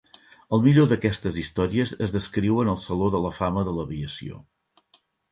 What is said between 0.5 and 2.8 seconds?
El millor d'aquestes històries es descriuen al